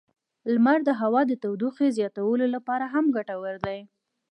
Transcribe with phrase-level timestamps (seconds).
[0.53, 3.79] لمر د هوا د تودوخې زیاتولو لپاره هم ګټور دی.